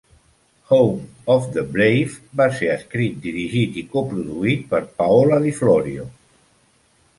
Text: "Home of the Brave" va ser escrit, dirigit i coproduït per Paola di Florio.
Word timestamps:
"Home 0.69 1.09
of 1.33 1.43
the 1.57 1.61
Brave" 1.75 2.15
va 2.41 2.47
ser 2.61 2.71
escrit, 2.77 3.21
dirigit 3.27 3.79
i 3.83 3.85
coproduït 3.93 4.67
per 4.75 4.83
Paola 5.03 5.41
di 5.47 5.57
Florio. 5.63 6.11